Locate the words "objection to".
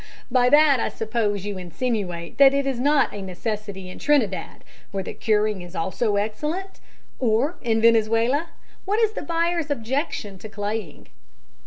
9.69-10.49